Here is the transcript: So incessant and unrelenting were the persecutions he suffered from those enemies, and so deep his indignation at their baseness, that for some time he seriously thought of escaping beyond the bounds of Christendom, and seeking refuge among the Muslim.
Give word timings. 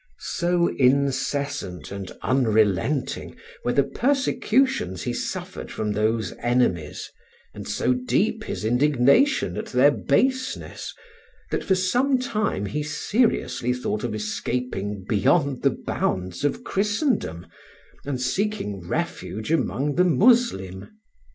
So 0.17 0.67
incessant 0.67 1.91
and 1.91 2.11
unrelenting 2.23 3.37
were 3.63 3.73
the 3.73 3.83
persecutions 3.83 5.03
he 5.03 5.13
suffered 5.13 5.71
from 5.71 5.91
those 5.91 6.31
enemies, 6.39 7.11
and 7.53 7.67
so 7.67 7.93
deep 7.93 8.45
his 8.45 8.65
indignation 8.65 9.57
at 9.57 9.67
their 9.67 9.91
baseness, 9.91 10.95
that 11.51 11.63
for 11.63 11.75
some 11.75 12.17
time 12.17 12.65
he 12.65 12.81
seriously 12.81 13.73
thought 13.73 14.03
of 14.03 14.15
escaping 14.15 15.05
beyond 15.07 15.61
the 15.61 15.69
bounds 15.85 16.43
of 16.43 16.63
Christendom, 16.63 17.45
and 18.03 18.19
seeking 18.19 18.79
refuge 18.87 19.51
among 19.51 19.93
the 19.97 20.03
Muslim. 20.05 20.97